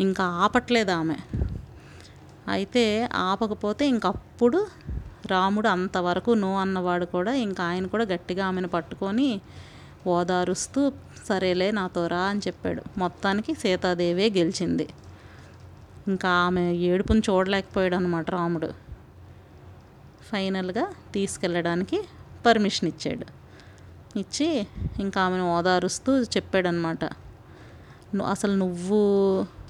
ఇంకా 0.00 0.24
ఆపట్లేదు 0.24 0.90
ఆమె. 0.90 1.14
అయితే 2.48 3.08
ఆపకపోతే 3.14 3.88
ఇంకప్పుడు 3.88 4.66
రాముడు 5.26 5.68
అంతవరకు 5.68 6.30
నో 6.30 6.56
అన్నవాడు 6.56 7.04
కూడా 7.04 7.34
ఇంకా 7.34 7.64
ఆయన 7.64 7.86
కూడా 7.86 8.04
గట్టిగా 8.04 8.46
ఆమెను 8.46 8.68
పట్టుకొని 8.68 9.40
ఓదారుస్తూ 10.06 10.92
సరేలే 11.28 11.70
నాతో 11.70 12.06
రా 12.06 12.20
అని 12.20 12.40
చెప్పాడు. 12.40 12.82
మొత్తానికి 12.98 13.54
సీతాదేవే 13.54 14.30
గెలిచింది. 14.30 14.88
ఇంకా 16.08 16.28
ఆమె 16.28 16.72
ఏడుపుని 16.72 17.22
చూడలేకపోయాడు 17.30 17.94
అనమాట 17.94 18.30
రాముడు. 18.30 18.66
ఫైనల్గా 20.32 20.86
తీసుకెళ్ళడానికి 21.12 22.04
పర్మిషన్ 22.46 22.88
ఇచ్చాడు. 22.88 23.39
ఇచ్చి 24.16 24.66
ఇంకా 24.98 25.20
ఆమెను 25.20 25.56
ఓదారుస్తూ 25.56 26.22
చెప్పాడనమాట 26.22 27.04
అసలు 28.26 28.56
నువ్వు 28.56 29.00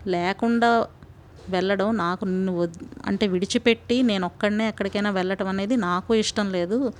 లేకుండా 0.06 0.86
వెళ్ళడం 1.48 1.96
నాకు 1.96 2.24
నిన్ను 2.24 2.58
వద్- 2.58 2.76
అంటే 3.06 3.26
విడిచిపెట్టి 3.26 4.02
నేను 4.02 4.26
ఒక్కడనే 4.26 4.68
ఎక్కడికైనా 4.68 5.10
వెళ్ళటం 5.10 5.48
అనేది 5.48 5.76
నాకు 5.76 6.14
ఇష్టం 6.14 6.50
లేదు. 6.50 6.92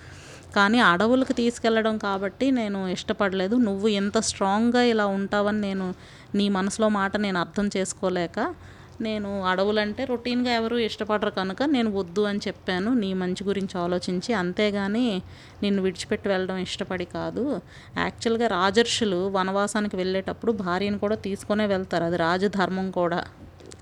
కానీ 0.55 0.79
అడవులకు 0.79 1.33
తీసుకెళ్ళడం 1.33 1.99
కాబట్టి 1.99 2.51
నేను 2.51 2.89
ఇష్టపడలేదు. 2.89 3.57
నువ్వు 3.57 3.89
ఎంత 3.89 4.19
స్ట్రాంగ్గా 4.19 4.83
ఇలా 4.83 5.07
ఉంటావని 5.07 5.61
నేను 5.61 5.95
నీ 6.35 6.49
మనసులో 6.49 6.89
మాట 6.89 7.17
నేను 7.17 7.39
అర్థం 7.39 7.71
చేసుకోలేక 7.77 8.55
నేను 9.01 9.43
అడవులంటే 9.45 10.05
రొటీన్గా 10.05 10.53
ఎవరు 10.53 10.77
ఇష్టపడరు 10.77 11.31
కనుక 11.31 11.63
నేను 11.63 11.91
వద్దు 11.91 12.21
అని 12.21 12.41
చెప్పాను. 12.47 12.95
నీ 12.95 13.15
మంచి 13.15 13.45
గురించి 13.45 13.81
ఆలోచించి 13.81 14.35
అంతేగాని 14.35 15.23
నిన్ను 15.63 15.83
విడిచిపెట్టి 15.83 16.29
వెళ్ళడం 16.29 16.57
ఇష్టపడి 16.57 17.05
కాదు. 17.05 17.61
యాక్చువల్గా 17.99 18.47
రాజర్షులు 18.47 19.29
వనవాసానికి 19.29 19.97
వెళ్ళేటప్పుడు 19.97 20.53
భార్యను 20.53 20.99
కూడా 20.99 21.17
తీసుకొనే 21.17 21.67
వెళ్తారు. 21.67 22.05
అది 22.05 22.17
రాజధర్మం 22.17 22.91
కూడా. 22.91 23.25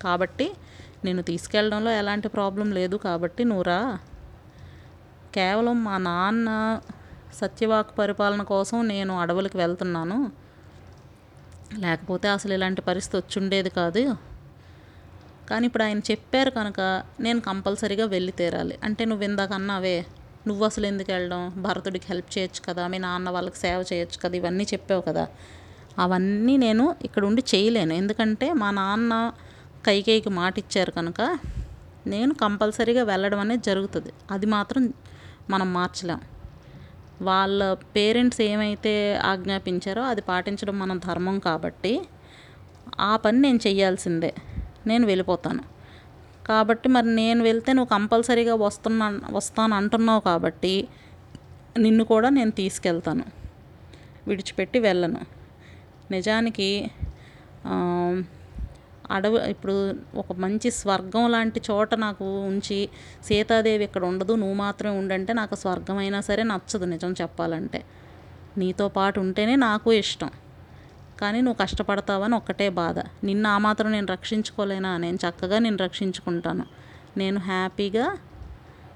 కాబట్టి 0.02 0.50
నేను 1.04 1.22
తీసుకెళ్ళడంలో 1.22 1.90
ఎలాంటి 1.90 2.28
ప్రాబ్లం 2.28 2.72
లేదు 2.72 2.96
కాబట్టి 2.96 3.44
నువ్వు 3.44 3.62
రా. 3.62 3.98
కేవలం 5.34 5.84
మా 5.84 5.98
నాన్న 5.98 6.80
సత్యవాక్ 7.34 7.98
పరిపాలన 7.98 8.42
కోసం 8.42 8.88
నేను 8.88 9.20
అడవులకు 9.20 9.58
వెళ్తున్నాను. 9.58 10.32
లేకపోతే 11.78 12.28
అసలు 12.28 12.54
ఇలాంటి 12.54 12.82
పరిస్థితి 12.82 13.16
వచ్చుండేది 13.16 13.70
కాదు. 13.70 14.27
కానీ 15.49 15.67
ఇప్పుడు 15.67 15.83
ఆయన 15.83 15.99
చెప్పారు 15.99 16.50
కనుక 16.50 16.81
నేను 17.21 17.40
కంపల్సరీగా 17.40 18.07
వెళ్ళి 18.07 18.33
తీరాలి. 18.33 18.78
అంటే 18.85 19.05
నువ్వు 19.05 19.25
ఇందాకన్నావే 19.25 20.07
నువ్వు 20.47 20.64
అసలు 20.64 20.87
ఎందుకు 20.87 21.12
వెళ్ళడం? 21.12 21.52
భరతుడికి 21.57 22.07
హెల్ప్ 22.09 22.38
చేయొచ్చు 22.38 22.61
కదా 22.69 22.88
మీ 22.88 22.99
నాన్న 22.99 23.31
వాళ్ళకి 23.31 23.57
సేవ 23.57 23.85
చేయొచ్చు 23.93 24.19
కదా 24.25 24.37
ఇవన్నీ 24.37 24.64
చెప్పావు 24.64 25.00
కదా. 25.00 25.28
అవన్నీ 25.99 26.57
నేను 26.57 26.97
ఇక్కడ 27.05 27.25
ఉండి 27.25 27.45
చేయలేను. 27.55 27.93
ఎందుకంటే 27.93 28.52
మా 28.52 28.71
నాన్న 28.71 29.33
కైకేయికి 29.87 30.31
మాట 30.31 30.59
ఇచ్చారు 30.59 30.90
కనుక 30.90 31.38
నేను 32.07 32.35
కంపల్సరీగా 32.35 33.02
వెళ్ళడం 33.02 33.40
అనేది 33.40 33.62
జరుగుతుంది. 33.67 34.12
అది 34.31 34.47
మాత్రం 34.47 34.93
మనం 35.50 35.73
మార్చలేం. 35.73 36.21
వాళ్ళ 37.23 37.73
పేరెంట్స్ 37.73 38.40
ఏమైతే 38.40 39.17
ఆజ్ఞాపించారో 39.25 40.02
అది 40.02 40.21
పాటించడం 40.21 40.78
మన 40.78 40.99
ధర్మం 40.99 41.38
కాబట్టి 41.38 42.07
ఆ 43.00 43.17
పని 43.17 43.40
నేను 43.40 43.61
చేయాల్సిందే. 43.67 44.35
నేను 44.90 45.04
వెళ్ళిపోతాను. 45.07 45.62
కాబట్టి 46.49 46.88
మరి 46.95 47.09
నేను 47.21 47.40
వెళ్తే 47.49 47.71
నువ్వు 47.78 47.90
కంపల్సరీగా 47.95 48.54
వస్తున్నా 48.66 49.07
వస్తాను 49.38 49.75
అంటున్నావు 49.78 50.23
కాబట్టి 50.28 50.75
నిన్ను 51.85 52.04
కూడా 52.12 52.28
నేను 52.38 52.52
తీసుకెళ్తాను. 52.61 53.25
విడిచిపెట్టి 54.28 54.78
వెళ్ళను. 54.87 55.21
నిజానికి 56.11 56.68
అడవి 59.16 59.38
ఇప్పుడు 59.52 59.75
ఒక 60.21 60.33
మంచి 60.45 60.68
స్వర్గం 60.78 61.25
లాంటి 61.35 61.59
చోట 61.68 61.90
నాకు 62.04 62.25
ఉంచి 62.50 62.78
సీతాదేవి 63.28 63.85
ఇక్కడ 63.88 64.02
ఉండదు 64.12 64.33
నువ్వు 64.42 64.57
మాత్రమే 64.64 64.95
ఉండంటే 65.02 65.33
నాకు 65.40 65.54
స్వర్గం 65.62 65.99
అయినా 66.02 66.21
సరే 66.28 66.42
నచ్చదు 66.52 66.87
నిజం 66.95 67.12
చెప్పాలంటే. 67.21 67.80
నీతో 68.62 68.87
పాటు 68.97 69.18
ఉంటేనే 69.25 69.54
నాకు 69.68 69.88
ఇష్టం. 70.02 70.30
కానీ 71.20 71.40
నువ్వు 71.40 71.58
కష్టపడతావని 71.62 72.34
ఒక్కటే 72.34 72.68
బాధ. 72.68 72.98
నిన్ను 73.25 73.48
ఆ 73.48 73.58
మాత్రం 73.58 73.92
నేను 73.92 74.06
రక్షించుకోలేనా? 74.06 74.96
నేను 74.96 75.16
చక్కగా 75.16 75.58
నేను 75.58 75.76
రక్షించుకుంటాను. 75.76 76.66
నేను 77.16 77.40
హ్యాపీగా 77.40 78.16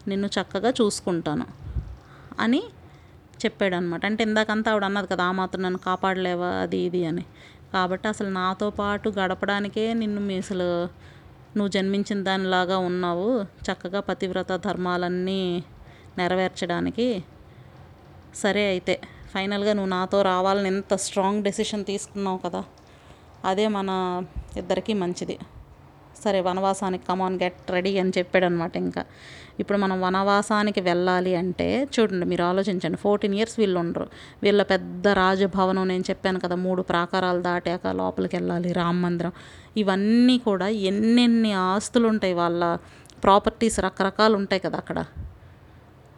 నిన్ను 0.08 0.26
చక్కగా 0.26 0.70
చూసుకుంటాను 0.70 1.46
అని 2.40 2.62
చెప్పాడు 3.44 3.74
అనమాట 3.74 4.06
అంటే 4.06 4.24
ఇందాకంతా 4.24 4.70
ఆవిడ 4.70 4.84
అన్నది 4.84 5.06
కదా 5.06 5.24
ఆ 5.24 5.32
మాత్రం 5.32 5.62
నన్ను 5.62 5.78
కాపాడలేవా? 5.78 6.46
అది 6.46 6.78
ఇది 6.78 7.06
అని. 7.06 7.24
కాబట్టి 7.72 8.08
అసలు 8.08 8.28
నాతో 8.28 8.70
పాటు 8.70 9.08
గడపడానికే 9.08 9.94
నిన్ను 9.94 10.20
మీ 10.20 10.38
అసలు 10.38 10.84
నువ్వు 11.56 11.68
జన్మించిన 11.68 12.22
దానిలాగా 12.22 12.78
ఉన్నావు. 12.78 13.42
చక్కగా 13.42 14.00
పతివ్రత 14.00 14.56
ధర్మాలన్నీ 14.56 15.64
నెరవేర్చడానికి 16.18 17.24
సరే 18.34 18.66
అయితే. 18.66 19.00
ఫైనల్గా 19.34 19.72
నువ్వు 19.72 19.90
నాతో 19.90 20.22
రావాలని 20.22 20.68
ఎంత 20.68 20.94
స్ట్రాంగ్ 20.94 21.42
డెసిషన్ 21.42 21.84
తీసుకున్నావు 21.84 22.38
కదా 22.38 22.62
అదే 23.44 23.68
మన 23.68 23.90
ఇద్దరికీ 24.56 24.92
మంచిది. 24.92 25.38
సరే 26.24 26.40
వనవాసానికి 26.40 27.04
కమాన్ 27.06 27.38
గెట్ 27.42 27.70
రెడీ 27.70 27.98
అని 27.98 28.12
చెప్పాడు 28.18 28.44
అనమాట 28.44 28.76
ఇంకా. 28.76 29.04
ఇప్పుడు 29.60 29.78
మనం 29.78 30.00
వనవాసానికి 30.00 30.80
వెళ్ళాలి 30.80 31.34
అంటే 31.34 31.88
చూడండి 31.94 32.26
మీరు 32.26 32.44
ఆలోచించండి 32.44 32.98
ఫోర్టీన్ 32.98 33.34
ఇయర్స్ 33.34 33.58
వీళ్ళు 33.58 33.78
ఉండరు. 33.80 34.06
వీళ్ళ 34.42 34.62
పెద్ద 34.62 35.08
రాజభవనం 35.08 35.88
నేను 35.88 36.04
చెప్పాను 36.10 36.40
కదా 36.40 36.56
మూడు 36.56 36.82
ప్రాకారాలు 36.82 37.42
దాటాక 37.42 37.86
లోపలికి 37.86 38.36
వెళ్ళాలి 38.36 38.72
రామ 38.72 38.96
మందిరం. 39.06 39.32
ఇవన్నీ 39.76 40.38
కూడా 40.38 40.68
ఎన్నెన్ని 40.68 41.52
ఆస్తులు 41.52 42.08
ఉంటాయి 42.08 42.34
వాళ్ళ 42.34 42.76
ప్రాపర్టీస్ 43.24 43.80
రకరకాలు 43.80 44.36
ఉంటాయి 44.36 44.60
కదా 44.60 44.78
అక్కడ. 44.78 45.04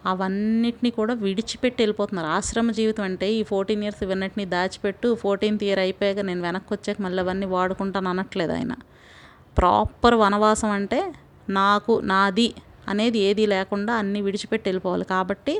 అవన్నిటిని 0.06 0.90
కూడా 0.90 1.14
విడిచిపెట్టి 1.14 1.82
వెళ్ళిపోతున్నారు. 1.82 2.26
ఆశ్రమ 2.26 2.70
జీవితం 2.70 3.02
అంటే 3.02 3.32
ఈ 3.32 3.42
ఫోర్టీన్ 3.42 3.84
ఇయర్స్ 3.84 4.02
ఇవన్నిటిని 4.02 4.44
దాచిపెట్టు 4.44 5.14
ఫోర్టీన్త్ 5.14 5.64
ఇయర్ 5.64 5.78
అయిపోయాక 5.78 6.18
నేను 6.18 6.42
వెనక్కి 6.42 6.74
వచ్చాక 6.74 7.02
మళ్ళీ 7.02 7.22
అవన్నీ 7.22 7.46
వాడుకుంటాను 7.46 8.08
అనట్లేదు 8.08 8.52
ఆయన. 8.52 8.74
ప్రాపర్ 9.58 10.14
వనవాసం 10.14 10.70
అంటే 10.70 11.00
నాకు 11.50 12.00
నాది 12.04 12.54
అనేది 12.88 13.18
ఏది 13.18 13.46
లేకుండా 13.46 13.94
అన్నీ 13.94 14.20
విడిచిపెట్టి 14.20 14.68
వెళ్ళిపోవాలి. 14.68 15.04
కాబట్టి 15.04 15.54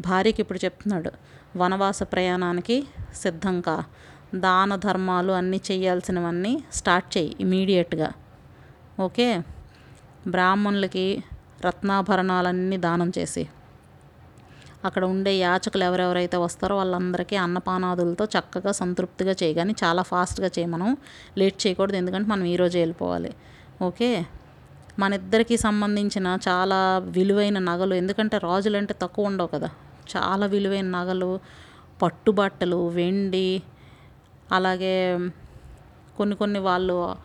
భార్యకి 0.00 0.40
ఇప్పుడు 0.40 0.60
చెప్తున్నాడు 0.64 1.10
వనవాస 1.56 2.02
ప్రయాణానికి 2.02 2.76
సిద్ధంగా 3.14 3.76
దాన 4.34 4.76
ధర్మాలు 4.76 5.32
అన్నీ 5.32 5.60
చేయాల్సినవన్నీ 5.70 6.64
స్టార్ట్ 6.72 7.18
చేయి 7.18 7.36
ఇమీడియట్గా 7.40 8.08
ఓకే? 9.00 9.28
బ్రాహ్మణులకి 10.28 11.24
రత్నాభరణాలన్నీ 11.64 12.76
దానం 12.76 13.12
చేసి. 13.18 13.42
అక్కడ 14.84 15.04
ఉండే 15.04 15.38
యాచకులు 15.38 15.84
ఎవరెవరైతే 15.84 16.36
వస్తారో 16.36 16.76
వాళ్ళందరికీ 16.76 17.36
అన్నపానాదులతో 17.36 18.24
చక్కగా 18.24 18.72
సంతృప్తిగా 18.72 19.34
చేయగాని 19.42 19.74
చాలా 19.84 20.02
ఫాస్ట్గా 20.02 20.50
చేయమనం 20.58 20.96
లేట్ 21.38 21.66
చేయకూడదు. 21.66 21.96
ఎందుకంటే 21.96 22.28
మనం 22.28 22.44
ఈరోజే 22.44 22.78
వెళ్ళిపోవాలి. 22.78 23.34
ఓకే? 23.82 24.26
మన 24.98 25.14
ఇద్దరికి 25.14 25.56
సంబంధించిన 25.56 26.38
చాలా 26.48 26.98
విలువైన 26.98 27.58
నగలు. 27.58 27.94
ఎందుకంటే 27.94 28.38
రాజులంటే 28.38 28.94
తక్కువ 29.02 29.26
ఉండవు 29.26 29.46
కదా. 29.46 29.70
చాలా 30.16 30.46
విలువైన 30.46 30.84
నగలు 30.84 31.40
పట్టుబట్టలు 32.02 32.88
వెండి 32.88 33.62
అలాగే 34.52 35.18
కొన్ని 36.16 36.36
కొన్ని 36.36 36.58
వాళ్ళు 36.58 37.16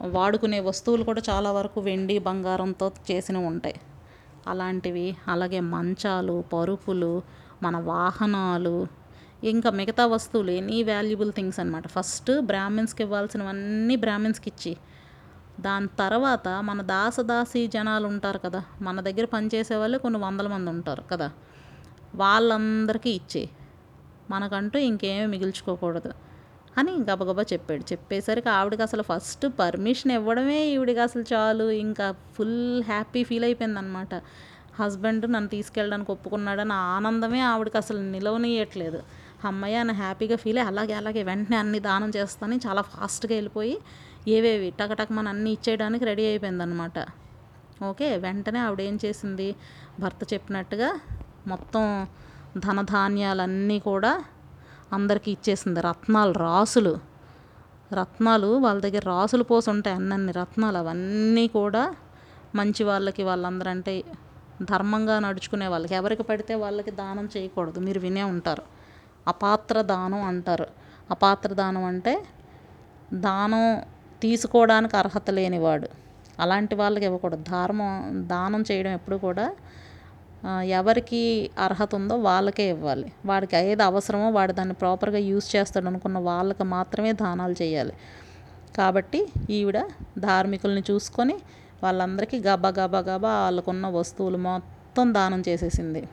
వాడుకునే 0.00 0.60
వస్తువులు 0.60 1.04
కూడా 1.04 1.22
చాలా 1.30 1.52
వరకు 1.52 1.80
వెండి 1.80 2.18
బంగారంతో 2.18 2.92
చేసినవి 3.10 3.46
ఉంటాయి. 3.46 3.74
అలాంటివి 4.48 5.16
అలాగే 5.28 5.60
మంచాలు 5.60 6.44
పరుపులు 6.52 7.22
మన 7.62 7.76
వాహనాలు 7.76 8.76
ఇంకా 9.42 9.70
మిగతా 9.70 10.06
వస్తువులు 10.06 10.50
ఎనీ 10.50 10.82
వాల్యుబుల్ 10.82 11.32
థింగ్స్ 11.32 11.60
అనమాట 11.60 11.86
ఫస్ట్ 11.86 12.30
బ్రాహ్మిన్స్కి 12.40 13.02
ఇవ్వాల్సినవన్నీ 13.02 13.96
బ్రాహ్మిన్స్కి 13.96 14.48
ఇచ్చి 14.48 14.72
దాని 15.60 15.88
తర్వాత 15.98 16.48
మన 16.48 16.80
దాసదాసి 16.82 17.66
జనాలు 17.66 18.06
ఉంటారు 18.06 18.38
కదా 18.38 18.60
మన 18.82 19.00
దగ్గర 19.00 19.24
పనిచేసే 19.24 19.76
వాళ్ళు 19.76 19.98
కొన్ని 19.98 20.18
వందల 20.18 20.48
మంది 20.48 20.70
ఉంటారు 20.70 21.02
కదా 21.02 21.28
వాళ్ళందరికీ 22.14 23.10
ఇచ్చే 23.10 23.44
మనకంటూ 24.30 24.78
ఇంకేమీ 24.78 25.26
మిగిల్చుకోకూడదు. 25.26 26.10
అని 26.76 26.92
గబగబా 27.10 27.42
చెప్పాడు. 27.52 27.84
చెప్పేసరికి 27.92 28.48
ఆవిడకి 28.48 28.82
అసలు 28.82 29.02
ఫస్ట్ 29.10 29.44
పర్మిషన్ 29.60 30.12
ఇవ్వడమే 30.18 30.58
ఈవిడికి 30.72 31.00
అసలు 31.00 31.24
చాలు. 31.32 31.66
ఇంకా 31.84 32.06
ఫుల్ 32.36 32.58
హ్యాపీ 32.90 33.22
ఫీల్ 33.28 33.46
అయిపోయింది 33.48 33.78
అనమాట 33.78 34.14
హస్బెండ్ 34.78 35.26
నన్ను 35.32 35.48
తీసుకెళ్ళడానికి 35.48 36.10
ఒప్పుకున్నాడని 36.12 36.74
ఆనందమే 36.94 37.40
ఆవిడకి 37.50 37.78
అసలు 37.82 38.00
నిలవనీయట్లేదు. 38.14 39.00
అమ్మయ్య 39.48 39.76
అని 39.76 39.92
హ్యాపీగా 39.92 40.36
ఫీల్ 40.36 40.58
అయ్యి 40.58 40.70
అలాగే 40.70 40.94
అలాగే 41.00 41.22
వెంటనే 41.22 41.56
అన్ని 41.56 41.80
దానం 41.88 42.10
చేస్తాను 42.16 42.54
చాలా 42.66 42.82
ఫాస్ట్గా 42.92 43.34
వెళ్ళిపోయి 43.34 43.74
ఏవేవి 44.28 44.68
టకటక 44.70 45.12
మన 45.12 45.28
అన్ని 45.28 45.50
ఇచ్చేయడానికి 45.52 46.04
రెడీ 46.04 46.24
అయిపోయిందనమాట 46.26 46.98
ఓకే 47.82 48.08
వెంటనే 48.16 48.58
ఆవిడ 48.66 48.80
ఏం 48.80 48.96
చేసింది? 49.04 49.48
భర్త 50.00 50.22
చెప్పినట్టుగా 50.32 50.88
మొత్తం 51.46 51.84
ధనధాన్యాలన్నీ 52.56 53.78
కూడా 53.80 54.12
అందరికీ 54.94 55.30
ఇచ్చేసింది 55.30 55.80
రత్నాలు 55.80 56.32
రాసులు. 56.32 56.98
రత్నాలు 57.92 58.58
వాళ్ళ 58.58 58.80
దగ్గర 58.82 59.02
రాసులు 59.06 59.44
పోసి 59.44 59.70
ఉంటాయి 59.70 59.96
అన్నన్ని 59.96 60.32
రత్నాలు. 60.32 60.78
అవన్నీ 60.78 61.48
కూడా 61.48 61.82
మంచి 62.54 62.84
వాళ్ళకి 62.84 63.22
వాళ్ళందరంటే 63.22 64.02
ధర్మంగా 64.62 65.18
నడుచుకునే 65.18 65.66
వాళ్ళకి. 65.66 65.94
ఎవరికి 65.94 66.22
పడితే 66.22 66.54
వాళ్ళకి 66.54 66.90
దానం 66.90 67.28
చేయకూడదు. 67.36 67.80
మీరు 67.80 68.00
వినే 68.00 68.22
ఉంటారు. 68.22 68.62
అపాత్ర 69.28 69.82
దానం 69.82 70.22
అంటారు. 70.22 70.66
అపాత్ర 71.10 71.54
దానం 71.54 71.84
అంటే 71.84 72.14
దానం 73.14 73.82
తీసుకోవడానికి 74.20 74.96
అర్హత 74.96 75.30
లేనివాడు. 75.30 75.88
అలాంటి 76.40 76.74
వాళ్ళకి 76.74 77.04
ఇవ్వకూడదు. 77.04 77.42
ధర్మం 77.42 78.28
దానం 78.28 78.64
చేయడం 78.72 78.90
ఎప్పుడు 78.90 79.16
కూడా 79.16 79.46
ఎవరికి 80.48 81.50
అర్హత 81.58 81.94
ఉందో 81.94 82.16
వాళ్ళకే 82.16 82.68
ఇవ్వాలి. 82.68 83.12
వాడికి 83.26 83.56
ఏది 83.56 83.82
అవసరమో 83.82 84.30
వాడు 84.30 84.52
దాన్ని 84.52 84.74
ప్రాపర్గా 84.74 85.18
యూజ్ 85.18 85.56
చేస్తాడు 85.56 85.86
అనుకున్న 85.86 86.18
వాళ్ళకి 86.18 86.64
మాత్రమే 86.64 87.12
దానాలు 87.12 87.54
చేయాలి. 87.62 87.92
కాబట్టి 88.76 89.28
ఈవిడ 89.50 89.84
ధార్మికుల్ని 90.18 90.82
చూసుకొని 90.90 91.34
వాళ్ళందరికీ 91.82 92.40
గబా 92.40 92.68
గబా 92.68 92.98
గబా 92.98 93.28
వాళ్ళకున్న 93.28 93.86
వస్తువులు 93.86 94.36
మొత్తం 94.38 95.14
దానం 95.14 95.42
చేసేసింది. 95.48 96.08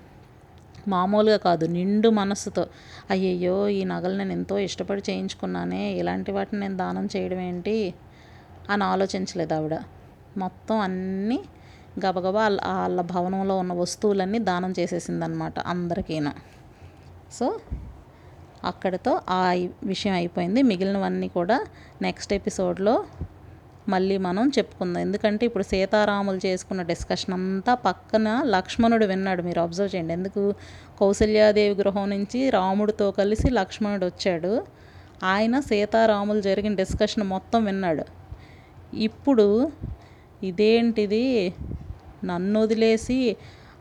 మామూలుగా 0.88 1.38
కాదు 1.38 1.66
నిండు 1.66 2.10
మనస్సుతో 2.10 2.68
అయ్యయ్యో 3.10 3.68
ఈ 3.68 3.84
నగలు 3.84 4.18
నేను 4.18 4.32
ఎంతో 4.32 4.60
ఇష్టపడి 4.60 5.02
చేయించుకున్నానే 5.10 5.92
ఇలాంటి 5.92 6.32
వాటిని 6.32 6.60
నేను 6.60 6.78
దానం 6.78 7.10
చేయడం 7.18 7.40
ఏంటి? 7.40 7.94
అని 8.70 8.84
ఆలోచించలేదు 8.84 9.54
ఆవిడ. 9.54 9.80
మొత్తం 10.38 10.78
అన్నీ 10.78 11.40
గబగబా 12.06 12.48
వాళ్ళ 12.68 13.02
భవనంలో 13.02 13.58
ఉన్న 13.58 13.74
వస్తువులన్నీ 13.74 14.40
దానం 14.40 14.74
చేసేసింది 14.80 15.26
అనమాట 15.26 15.60
అందరికీను. 15.60 16.32
సో 17.34 17.60
అక్కడితో 18.64 19.22
ఆ 19.30 19.68
విషయం 19.84 20.14
అయిపోయింది. 20.14 20.62
మిగిలినవన్నీ 20.62 21.28
కూడా 21.28 21.66
నెక్స్ట్ 22.02 22.34
ఎపిసోడ్లో 22.34 23.06
మళ్ళీ 23.90 24.18
మనం 24.18 24.52
చెప్పుకుందాం. 24.58 25.02
ఎందుకంటే 25.02 25.46
ఇప్పుడు 25.46 25.64
సీతారాములు 25.64 26.40
చేసుకున్న 26.46 26.82
డిస్కషన్ 26.82 27.34
అంతా 27.34 27.76
పక్కన 27.76 28.42
లక్ష్మణుడు 28.44 29.06
విన్నాడు. 29.06 29.42
మీరు 29.42 29.62
అబ్జర్వ్ 29.62 29.96
చేయండి. 29.96 30.14
ఎందుకు? 30.14 30.54
కౌసల్యాదేవి 31.00 31.76
గృహం 31.76 32.10
నుంచి 32.10 32.50
రాముడితో 32.50 33.12
కలిసి 33.12 33.50
లక్ష్మణుడు 33.50 34.06
వచ్చాడు. 34.06 34.64
ఆయన 35.24 35.60
సీతారాములు 35.60 36.42
జరిగిన 36.42 36.76
డిస్కషన్ 36.76 37.24
మొత్తం 37.24 37.66
విన్నాడు. 37.66 38.06
ఇప్పుడు 38.96 39.72
ఇదేంటిది? 40.44 41.54
నన్ను 42.24 42.62
వదిలేసి 42.62 43.36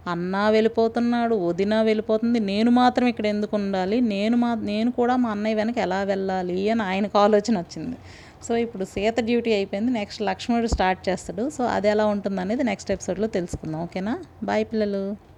అన్న 0.06 0.48
వెళ్ళిపోతున్నాడు 0.50 1.34
వదిన 1.34 1.82
వెళ్ళిపోతుంది. 1.82 2.40
నేను 2.40 2.70
మాత్రం 2.70 3.06
ఇక్కడ 3.08 3.26
ఎందుకు 3.26 3.56
ఉండాలి? 3.56 4.00
నేను 4.00 4.36
మా 4.36 4.54
నేను 4.54 4.90
కూడా 4.90 5.16
మా 5.16 5.30
అన్నయ్య 5.30 5.54
వెనక 5.54 5.78
ఎలా 5.78 6.02
వెళ్ళాలి 6.02 6.70
అని 6.70 6.82
ఆయనకు 6.82 7.18
ఆలోచన 7.18 7.58
వచ్చింది. 7.58 7.96
సో 8.42 8.56
ఇప్పుడు 8.56 8.84
సీత 8.84 9.14
డ్యూటీ 9.20 9.52
అయిపోయింది. 9.52 9.90
నెక్స్ట్ 9.90 10.22
లక్ష్మణుడు 10.22 10.66
స్టార్ట్ 10.66 11.08
చేస్తాడు. 11.08 11.50
సో 11.50 11.64
అది 11.64 11.88
ఎలా 11.88 12.06
ఉంటుంది 12.06 12.40
అనేది 12.40 12.64
నెక్స్ట్ 12.64 12.90
ఎపిసోడ్లో 12.90 13.26
తెలుసుకుందాం. 13.26 13.82
ఓకేనా? 13.82 14.18
బాయ్ 14.44 14.64
పిల్లలు. 14.64 15.29